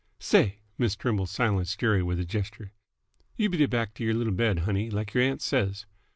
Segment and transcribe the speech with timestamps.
[0.17, 2.73] "Say!" Miss Trimble silenced Jerry with a gesture.
[3.37, 5.85] "You beat 't back t' y'r little bed, honey, like y'r aunt says.